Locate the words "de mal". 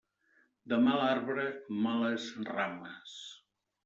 0.71-1.01